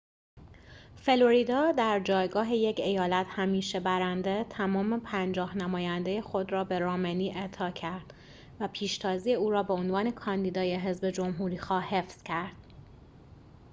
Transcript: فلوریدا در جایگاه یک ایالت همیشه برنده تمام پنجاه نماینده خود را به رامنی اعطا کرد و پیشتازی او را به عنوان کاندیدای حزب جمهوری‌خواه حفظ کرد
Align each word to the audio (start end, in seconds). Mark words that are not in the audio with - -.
فلوریدا 0.95 1.71
در 1.71 1.99
جایگاه 1.99 2.53
یک 2.53 2.79
ایالت 2.79 3.25
همیشه 3.29 3.79
برنده 3.79 4.45
تمام 4.49 4.99
پنجاه 4.99 5.57
نماینده 5.57 6.21
خود 6.21 6.51
را 6.51 6.63
به 6.63 6.79
رامنی 6.79 7.31
اعطا 7.35 7.71
کرد 7.71 8.13
و 8.59 8.67
پیشتازی 8.73 9.33
او 9.33 9.49
را 9.51 9.63
به 9.63 9.73
عنوان 9.73 10.11
کاندیدای 10.11 10.75
حزب 10.75 11.09
جمهوری‌خواه 11.11 11.83
حفظ 11.83 12.23
کرد 12.23 12.55